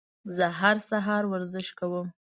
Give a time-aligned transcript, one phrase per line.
[0.35, 2.07] زه هر سهار ورزش کوم.